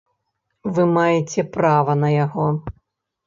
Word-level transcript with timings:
Вы 0.77 0.85
маеце 0.93 1.45
права 1.57 1.93
на 2.05 2.09
яго. 2.25 2.47